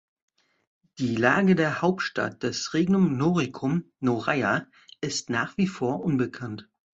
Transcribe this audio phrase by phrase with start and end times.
[0.97, 4.65] Die Lage der Hauptstadt des Regnum Noricum, Noreia,
[4.99, 6.67] ist nach wie vor unbekannt.